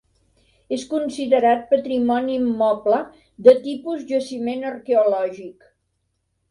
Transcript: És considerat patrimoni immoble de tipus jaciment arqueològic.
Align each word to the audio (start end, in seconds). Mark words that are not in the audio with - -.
És 0.77 0.85
considerat 0.93 1.61
patrimoni 1.75 2.39
immoble 2.39 2.99
de 3.49 3.57
tipus 3.69 4.05
jaciment 4.15 4.69
arqueològic. 4.75 5.71